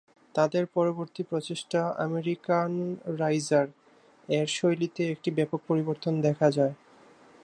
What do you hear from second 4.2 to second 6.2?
এর শৈলীতে একটি ব্যাপক পরিবর্তন